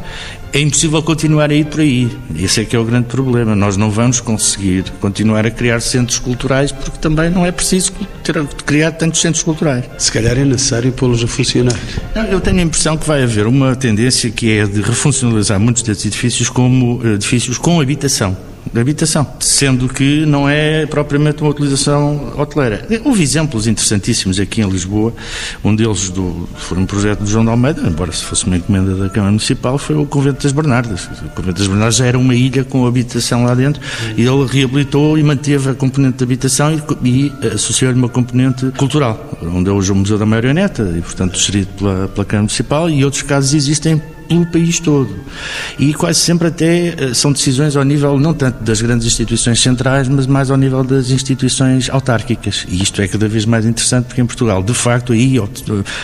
[0.52, 2.10] é impossível continuar a ir por aí.
[2.36, 3.54] Esse é que é o grande problema.
[3.54, 8.44] Nós não vamos conseguir continuar a criar centros culturais porque também não é preciso ter,
[8.66, 9.84] criar tantos centros culturais.
[9.98, 11.78] Se calhar é necessário pô-los a funcionar.
[12.14, 15.82] Não, eu tenho a impressão que vai haver uma tendência que é de refuncionalizar muitos
[15.82, 18.36] desses edifícios como eh, edifícios com habitação
[18.72, 22.86] de habitação, sendo que não é propriamente uma utilização hoteleira.
[23.04, 25.12] Houve exemplos interessantíssimos aqui em Lisboa,
[25.64, 28.94] um deles do, foi um projeto de João de Almeida, embora se fosse uma encomenda
[28.94, 31.08] da Câmara Municipal, foi o Convento das Bernardas.
[31.24, 33.82] O Convento das Bernardas já era uma ilha com habitação lá dentro
[34.16, 39.38] e ele reabilitou e manteve a componente de habitação e, e associou-lhe uma componente cultural,
[39.42, 43.04] onde é hoje o Museu da Marioneta e, portanto, gerido pela, pela Câmara Municipal e
[43.04, 45.14] outros casos existem pelo país todo.
[45.76, 50.08] E quase sempre até eh, são decisões ao nível, não tanto das grandes instituições centrais,
[50.08, 52.64] mas mais ao nível das instituições autárquicas.
[52.68, 55.36] E isto é cada vez mais interessante porque em Portugal, de facto, aí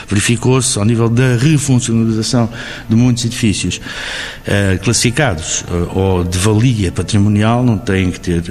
[0.09, 2.49] verificou-se ao nível da refuncionalização
[2.89, 8.43] de muitos edifícios uh, classificados uh, ou de valia patrimonial, não têm que ter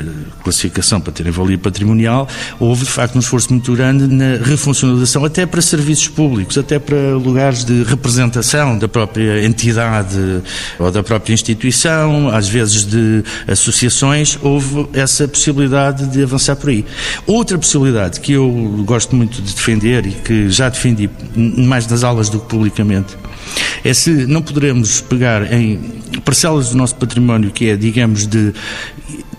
[0.43, 2.27] classificação para terem valia patrimonial,
[2.59, 7.15] houve de facto um esforço muito grande na refuncionalização, até para serviços públicos, até para
[7.15, 10.41] lugares de representação da própria entidade entidade
[10.80, 16.86] ou da própria instituição, às vezes de associações, houve essa possibilidade de avançar por aí.
[17.25, 18.49] Outra possibilidade que eu
[18.86, 23.15] gosto muito de defender e que já defendi mais nas aulas do que publicamente
[23.84, 25.78] é se não poderemos pegar em
[26.23, 28.54] parcelas do nosso património que é, digamos, de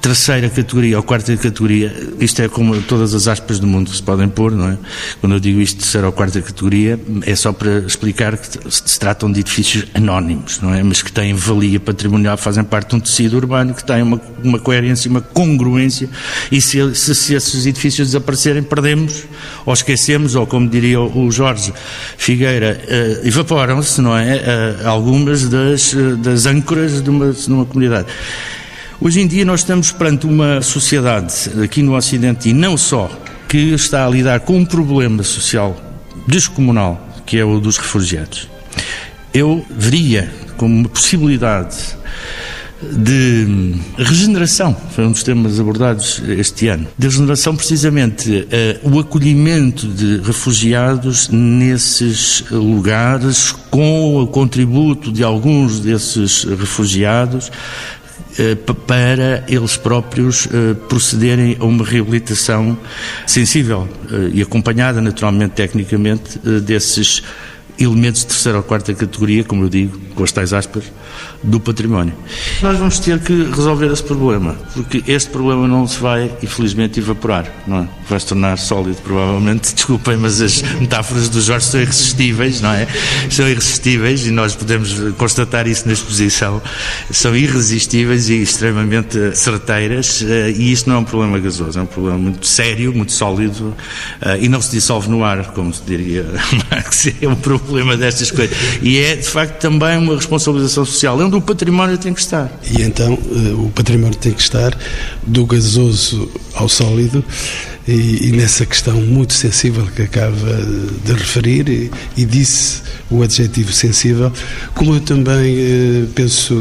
[0.07, 4.29] terceira categoria ou quarta categoria, isto é como todas as aspas do mundo se podem
[4.29, 4.79] pôr, não é?
[5.21, 9.33] Quando eu digo isto, terceira ou quarta categoria, é só para explicar que se tratam
[9.33, 10.81] de edifícios anónimos, não é?
[10.81, 14.61] Mas que têm valia patrimonial, fazem parte de um tecido urbano que tem uma, uma
[14.61, 16.09] coerência, uma congruência,
[16.53, 19.25] e se, se, se esses edifícios desaparecerem, perdemos,
[19.65, 21.75] ou esquecemos, ou como diria o Jorge
[22.17, 24.37] Figueira, uh, evaporam-se, não é?
[24.37, 28.07] Uh, algumas das, uh, das âncoras de uma, de uma comunidade.
[28.99, 33.11] Hoje em dia nós estamos perante uma sociedade aqui no Ocidente e não só
[33.47, 35.77] que está a lidar com um problema social
[36.27, 38.49] descomunal que é o dos refugiados.
[39.35, 41.77] Eu veria como uma possibilidade
[42.83, 49.89] de regeneração, foi um dos temas abordados este ano, de regeneração precisamente uh, o acolhimento
[49.89, 57.51] de refugiados nesses lugares com o contributo de alguns desses refugiados
[58.87, 62.77] para eles próprios eh, procederem a uma reabilitação
[63.27, 67.23] sensível eh, e acompanhada naturalmente tecnicamente desses
[67.79, 70.85] elementos de terceira ou quarta categoria, como eu digo, com as tais aspas,
[71.43, 72.15] do património.
[72.63, 77.51] Nós vamos ter que resolver esse problema, porque este problema não se vai, infelizmente, evaporar,
[77.67, 77.89] não é?
[78.09, 79.75] Vai se tornar sólido, provavelmente.
[79.77, 82.87] Desculpem, mas as metáforas do Jorge são irresistíveis, não é?
[83.31, 86.63] São irresistíveis e nós podemos constatar isso na exposição.
[87.11, 91.87] São irresistíveis e extremamente certeiras eh, e isto não é um problema gasoso, é um
[91.87, 93.75] problema muito sério, muito sólido
[94.23, 96.27] eh, e não se dissolve no ar, como se diria
[96.71, 97.09] Marx.
[97.21, 98.57] É um problema problema destas coisas.
[98.81, 102.51] E é, de facto, também uma responsabilização social, é onde o património tem que estar.
[102.71, 104.77] E então eh, o património tem que estar
[105.27, 107.25] do gasoso ao sólido
[107.87, 110.35] e, e, nessa questão muito sensível que acaba
[111.05, 114.33] de referir e, e disse o adjetivo sensível,
[114.75, 116.55] como eu também eh, penso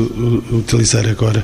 [0.52, 1.44] utilizar agora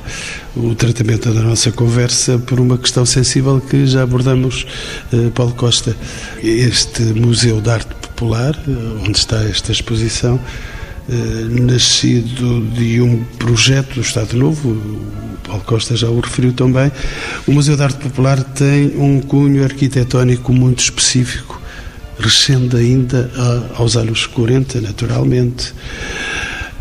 [0.54, 4.66] o tratamento da nossa conversa por uma questão sensível que já abordamos,
[5.12, 5.96] eh, Paulo Costa.
[6.42, 10.38] Este Museu de Arte Popular, eh, onde está esta exposição,
[11.08, 11.12] eh,
[11.60, 16.92] nascido de um projeto do Estado Novo, o Paulo Costa já o referiu também.
[17.48, 21.60] O Museu de Arte Popular tem um cunho arquitetónico muito específico,
[22.16, 23.28] recende ainda
[23.74, 25.74] aos anos 40, naturalmente.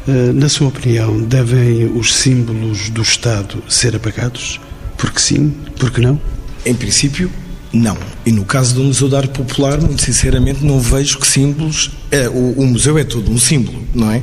[0.07, 4.59] Eh, na sua opinião, devem os símbolos do Estado ser apagados?
[4.95, 6.21] Porque sim, porque não?
[6.63, 7.31] Em princípio,
[7.73, 7.97] não.
[8.25, 11.91] E no caso do Museu de Arte Popular, muito sinceramente, não vejo que símbolos.
[12.11, 14.21] É, o, o, museu é todo um símbolo, não é?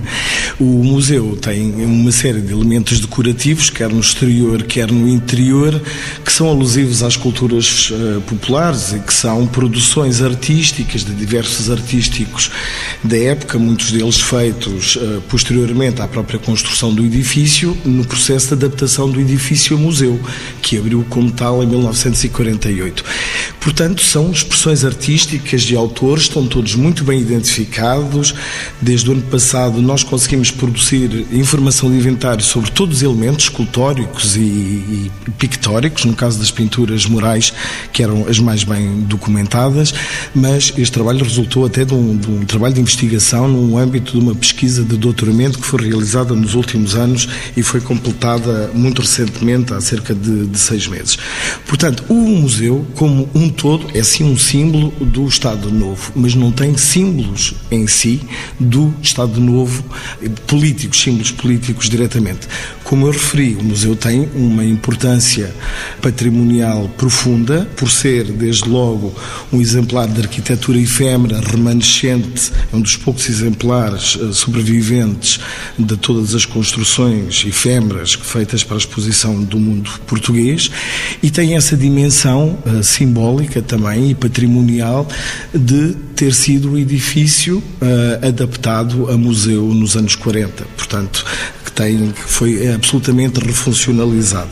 [0.61, 5.81] O museu tem uma série de elementos decorativos, quer no exterior, quer no interior,
[6.23, 12.51] que são alusivos às culturas uh, populares e que são produções artísticas de diversos artísticos
[13.03, 18.67] da época, muitos deles feitos uh, posteriormente à própria construção do edifício, no processo de
[18.67, 20.21] adaptação do edifício a museu,
[20.61, 23.03] que abriu como tal em 1948.
[23.59, 27.78] Portanto, são expressões artísticas de autores, estão todos muito bem identificados.
[28.81, 34.37] Desde o ano passado, nós conseguimos produzir informação de inventário sobre todos os elementos escultóricos
[34.37, 37.53] e, e pictóricos, no caso das pinturas murais,
[37.93, 39.95] que eram as mais bem documentadas,
[40.35, 44.19] mas este trabalho resultou até de um, de um trabalho de investigação no âmbito de
[44.19, 49.73] uma pesquisa de doutoramento que foi realizada nos últimos anos e foi completada muito recentemente,
[49.73, 51.19] há cerca de, de seis meses.
[51.67, 56.51] Portanto, o museu, como um todo é sim um símbolo do Estado Novo, mas não
[56.51, 58.21] tem símbolos em si
[58.59, 59.85] do Estado Novo
[60.47, 62.49] políticos, símbolos políticos diretamente.
[62.85, 65.55] Como eu referi, o museu tem uma importância
[66.01, 69.15] patrimonial profunda, por ser, desde logo,
[69.53, 75.39] um exemplar de arquitetura efêmera, remanescente, é um dos poucos exemplares eh, sobreviventes
[75.79, 80.71] de todas as construções efêmeras feitas para a exposição do mundo português,
[81.23, 85.07] e tem essa dimensão uh, simbólica também e patrimonial
[85.55, 90.65] de ter sido um edifício uh, adaptado a museu nos anos 40.
[90.77, 91.25] Portanto,
[91.79, 94.51] tem, que foi absolutamente refuncionalizado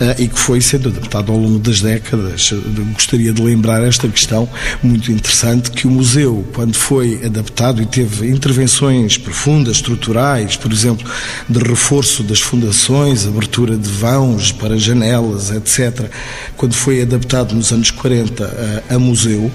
[0.00, 2.50] uh, e que foi sendo adaptado ao longo das décadas.
[2.94, 4.48] Gostaria de lembrar esta questão
[4.82, 11.06] muito interessante que o museu, quando foi adaptado e teve intervenções profundas, estruturais, por exemplo,
[11.46, 16.10] de reforço das fundações, abertura de vãos para janelas, etc.,
[16.56, 19.52] quando foi adaptado nos anos 40 uh, a museu,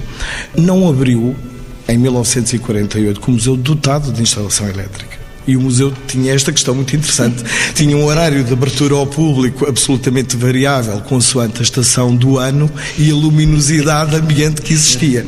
[0.55, 1.35] não abriu
[1.87, 5.16] em 1948 com o museu dotado de instalação elétrica.
[5.47, 7.43] E o museu tinha esta questão muito interessante.
[7.73, 13.09] Tinha um horário de abertura ao público absolutamente variável, consoante a estação do ano e
[13.09, 15.25] a luminosidade ambiente que existia.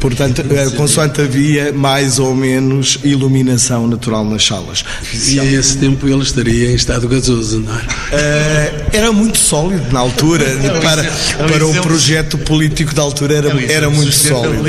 [0.00, 4.84] Portanto, eh, consoante havia mais ou menos iluminação natural nas salas.
[5.28, 7.80] E a esse tempo ele estaria em estado gasoso, não é?
[7.80, 10.44] Uh, era muito sólido na altura.
[10.82, 11.04] para,
[11.48, 14.62] para um projeto político da altura era, era muito sólido.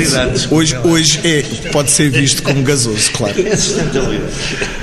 [0.50, 3.34] Hoje, hoje é, pode ser visto como gasoso, claro.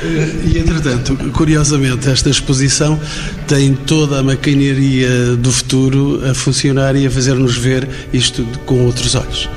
[0.09, 2.99] E, entretanto, curiosamente, esta exposição
[3.47, 9.15] tem toda a maquinaria do futuro a funcionar e a fazer-nos ver isto com outros
[9.15, 9.49] olhos.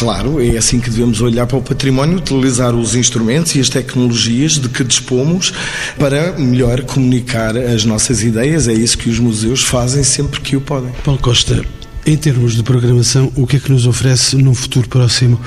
[0.00, 4.52] Claro, é assim que devemos olhar para o património, utilizar os instrumentos e as tecnologias
[4.52, 5.52] de que dispomos
[5.98, 8.66] para melhor comunicar as nossas ideias.
[8.66, 10.90] É isso que os museus fazem sempre que o podem.
[11.04, 11.62] Paulo Costa,
[12.06, 15.38] em termos de programação, o que é que nos oferece num futuro próximo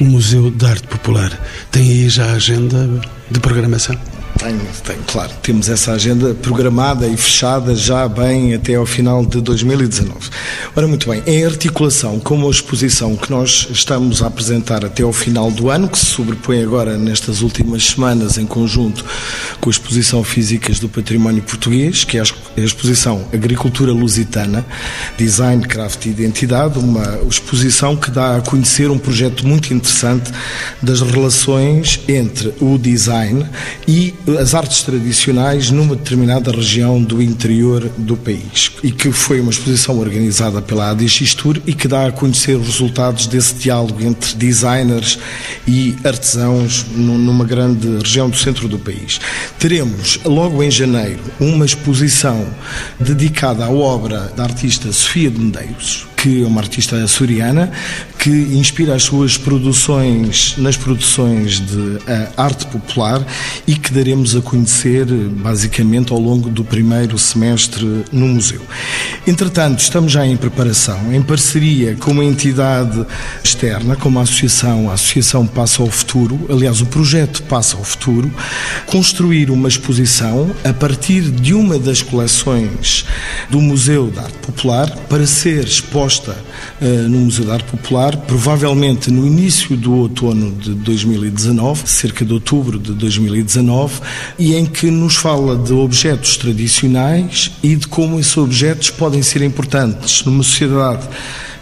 [0.00, 1.30] o Museu de Arte Popular?
[1.70, 2.88] Tem aí já a agenda
[3.30, 3.96] de programação?
[4.38, 5.30] Tenho, tenho, claro.
[5.42, 10.28] Temos essa agenda programada e fechada já bem até ao final de 2019.
[10.74, 15.12] Ora, muito bem, em articulação com a exposição que nós estamos a apresentar até ao
[15.12, 19.04] final do ano, que se sobrepõe agora nestas últimas semanas em conjunto
[19.60, 24.66] com a exposição Físicas do Património Português, que é a exposição Agricultura Lusitana,
[25.16, 30.32] Design, Craft e Identidade, uma exposição que dá a conhecer um projeto muito interessante
[30.82, 33.46] das relações entre o design
[33.86, 39.50] e as artes tradicionais numa determinada região do interior do país e que foi uma
[39.50, 44.34] exposição organizada pela ADX Tour e que dá a conhecer os resultados desse diálogo entre
[44.34, 45.18] designers
[45.68, 49.20] e artesãos numa grande região do centro do país.
[49.58, 52.46] Teremos logo em janeiro uma exposição
[52.98, 57.70] dedicada à obra da artista Sofia de Medeiros, que é uma artista açoriana,
[58.18, 61.98] que inspira as suas produções nas produções de
[62.34, 63.22] arte popular
[63.66, 68.62] e que daremos a conhecer basicamente ao longo do primeiro semestre no museu.
[69.26, 73.04] Entretanto, estamos já em preparação, em parceria com uma entidade
[73.42, 78.32] externa, como a Associação, a Associação Passa ao Futuro, aliás, o projeto Passa ao Futuro,
[78.86, 83.04] construir uma exposição a partir de uma das coleções
[83.50, 89.10] do Museu de Arte Popular para ser exposta uh, no Museu de Arte Popular, provavelmente
[89.10, 94.00] no início do outono de 2019, cerca de outubro de 2019,
[94.38, 99.42] e em que nos fala de objetos tradicionais e de como esses objetos podem ser
[99.42, 101.08] importantes numa sociedade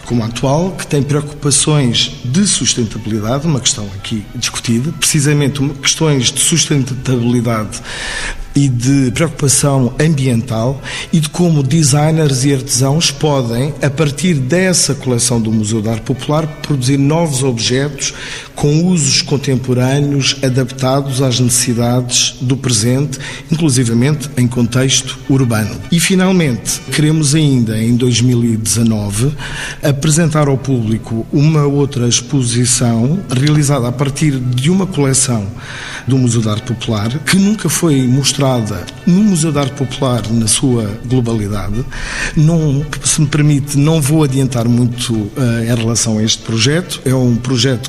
[0.04, 6.40] como a atual, que tem preocupações de sustentabilidade, uma questão aqui discutida, precisamente questões de
[6.40, 7.80] sustentabilidade
[8.54, 10.80] e de preocupação ambiental
[11.12, 16.02] e de como designers e artesãos podem, a partir dessa coleção do Museu de Arte
[16.02, 18.14] Popular, produzir novos objetos
[18.54, 23.18] com usos contemporâneos adaptados às necessidades do presente,
[23.50, 25.74] inclusivamente em contexto urbano.
[25.90, 29.32] E finalmente, queremos ainda em 2019
[29.82, 35.46] apresentar ao público uma outra exposição realizada a partir de uma coleção
[36.06, 38.41] do Museu de Arte Popular que nunca foi mostrada
[39.06, 41.84] no Museu de Arte Popular na sua globalidade.
[42.36, 45.30] Não, se me permite, não vou adiantar muito uh,
[45.62, 47.00] em relação a este projeto.
[47.04, 47.88] É um projeto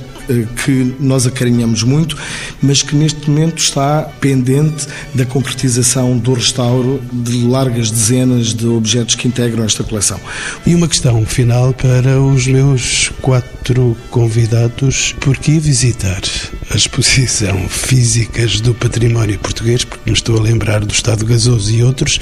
[0.64, 2.18] que nós acarinhamos muito,
[2.62, 9.16] mas que neste momento está pendente da concretização do restauro de largas dezenas de objetos
[9.16, 10.20] que integram esta coleção.
[10.66, 16.22] E uma questão final para os meus quatro convidados: por que visitar
[16.70, 21.84] a exposição Físicas do Património Português, porque me estou a lembrar do Estado Gasoso e
[21.84, 22.20] outros,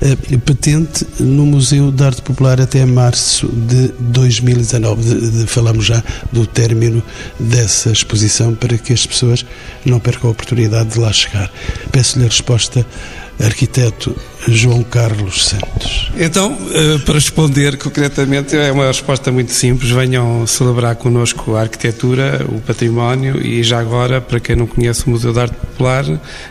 [0.00, 5.02] eh, patente no Museu de Arte Popular até março de 2019.
[5.02, 7.02] De, de, falamos já do término
[7.42, 9.44] dessa exposição para que as pessoas
[9.84, 11.50] não percam a oportunidade de lá chegar.
[11.90, 12.86] Peço-lhe a resposta
[13.40, 14.14] arquiteto
[14.46, 16.10] João Carlos Santos.
[16.16, 19.90] Então, eh, para responder concretamente, é uma resposta muito simples.
[19.90, 25.10] Venham celebrar connosco a arquitetura, o património e já agora, para quem não conhece o
[25.10, 26.04] Museu de Arte Popular,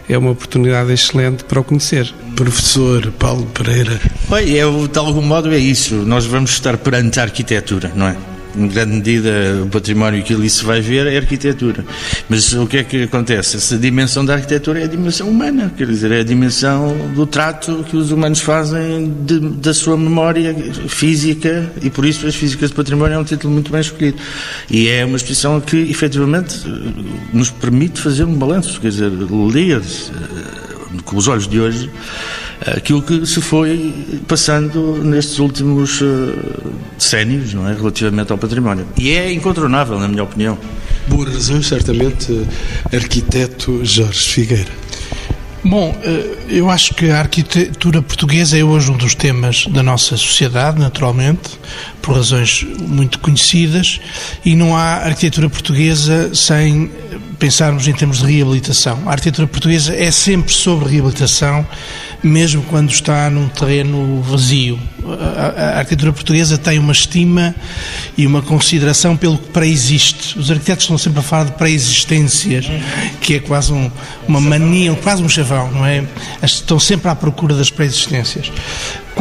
[0.07, 2.13] é uma oportunidade excelente para o conhecer.
[2.35, 3.99] Professor Paulo Pereira.
[4.29, 5.95] Bem, é, de algum modo é isso.
[5.95, 8.30] Nós vamos estar perante a arquitetura, não é?
[8.55, 9.29] Em grande medida,
[9.63, 11.85] o património que ali se vai ver é arquitetura.
[12.29, 13.57] Mas o que é que acontece?
[13.57, 17.85] Essa dimensão da arquitetura é a dimensão humana, quer dizer, é a dimensão do trato
[17.89, 20.53] que os humanos fazem de, da sua memória
[20.87, 24.17] física e por isso as físicas de património é um título muito bem escolhido.
[24.69, 26.61] E é uma exposição que efetivamente
[27.33, 30.70] nos permite fazer um balanço, quer dizer, ler eh,
[31.05, 31.89] com os olhos de hoje
[32.65, 33.93] aquilo que se foi
[34.27, 38.85] passando nestes últimos uh, não é, relativamente ao património.
[38.97, 40.57] E é incontornável, na minha opinião.
[41.07, 42.45] Boas razões, certamente,
[42.93, 44.90] arquiteto Jorge Figueira.
[45.63, 50.17] Bom, eh, eu acho que a arquitetura portuguesa é hoje um dos temas da nossa
[50.17, 51.51] sociedade, naturalmente,
[52.01, 53.99] por razões muito conhecidas,
[54.43, 56.89] e não há arquitetura portuguesa sem
[57.37, 59.03] pensarmos em termos de reabilitação.
[59.05, 61.65] A arquitetura portuguesa é sempre sobre reabilitação
[62.23, 64.79] mesmo quando está num terreno vazio.
[65.03, 67.55] A, a, arquitetura portuguesa tem uma estima
[68.17, 70.37] e uma consideração pelo que pré-existe.
[70.37, 72.67] Os arquitetos estão sempre a falar de pré-existências,
[73.19, 73.89] que é quase um,
[74.27, 76.03] uma mania, quase um chavão, não é?
[76.43, 78.51] Estão sempre à procura das pré-existências.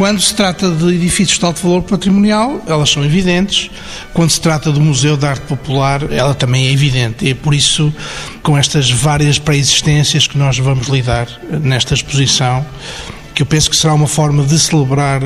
[0.01, 3.69] Quando se trata de edifícios de alto valor patrimonial, elas são evidentes.
[4.15, 7.23] Quando se trata do Museu de Arte Popular, ela também é evidente.
[7.23, 7.93] E é por isso,
[8.41, 12.65] com estas várias pré-existências que nós vamos lidar nesta exposição,
[13.35, 15.21] que eu penso que será uma forma de celebrar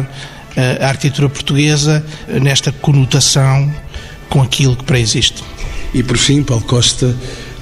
[0.57, 3.73] eh, a arquitetura portuguesa nesta conotação
[4.30, 5.41] com aquilo que pré-existe.
[5.93, 7.15] E por fim, Paulo Costa,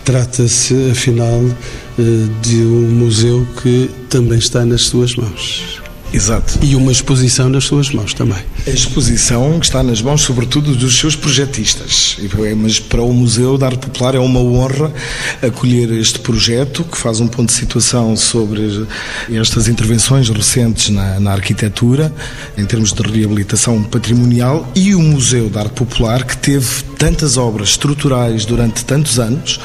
[0.04, 2.02] trata-se afinal eh,
[2.42, 5.83] de um museu que também está nas suas mãos.
[6.14, 6.60] Exato.
[6.62, 8.38] E uma exposição nas suas mãos também.
[8.68, 12.18] A exposição está nas mãos, sobretudo, dos seus projetistas.
[12.56, 14.94] Mas para o Museu da Arte Popular é uma honra
[15.42, 18.86] acolher este projeto, que faz um ponto de situação sobre
[19.32, 22.14] estas intervenções recentes na, na arquitetura,
[22.56, 27.70] em termos de reabilitação patrimonial, e o Museu da Arte Popular, que teve tantas obras
[27.70, 29.60] estruturais durante tantos anos,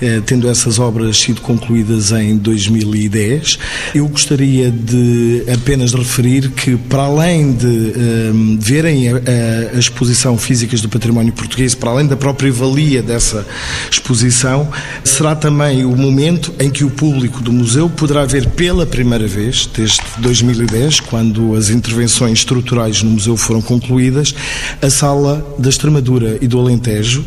[0.00, 3.58] eh, tendo essas obras sido concluídas em 2010.
[3.94, 9.78] Eu gostaria de apenas apenas referir que, para além de um, verem a, a, a,
[9.78, 13.46] exposição Físicas do Património Português, para além da própria valia dessa
[13.90, 14.68] exposição,
[15.04, 19.68] será também o momento em que o público do museu poderá ver pela primeira vez,
[19.74, 24.34] desde 2010, quando as intervenções estruturais no museu foram concluídas,
[24.80, 27.24] a sala da Extremadura e do Alentejo,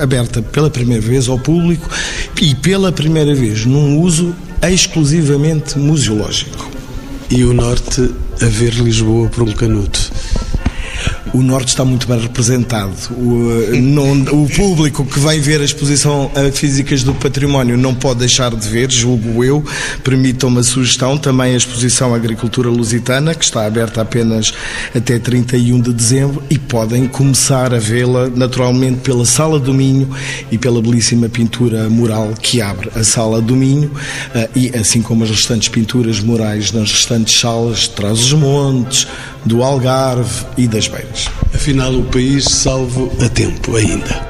[0.00, 1.88] aberta pela primeira vez ao público
[2.42, 6.77] e pela primeira vez num uso exclusivamente museológico.
[7.30, 8.10] E o Norte
[8.40, 10.10] a ver Lisboa por um canuto
[11.32, 12.92] o Norte está muito bem representado.
[13.10, 14.12] O, eh, não,
[14.42, 18.68] o público que vem ver a exposição a Físicas do Património não pode deixar de
[18.68, 19.64] ver, julgo eu.
[20.02, 24.52] Permitam uma sugestão, também a exposição Agricultura Lusitana, que está aberta apenas
[24.94, 30.08] até 31 de dezembro e podem começar a vê-la naturalmente pela Sala do Minho
[30.50, 33.90] e pela belíssima pintura mural que abre a Sala do Minho
[34.34, 39.06] eh, e assim como as restantes pinturas murais nas restantes salas de Trás-os-Montes,
[39.44, 41.17] do Algarve e das Beiras.
[41.54, 44.28] Afinal, o país salvo a tempo ainda.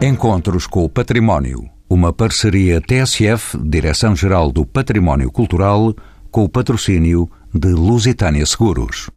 [0.00, 1.68] Encontros com o Património.
[1.90, 5.94] Uma parceria TSF, Direção-Geral do Património Cultural,
[6.30, 9.10] com o patrocínio de Lusitânia Seguros.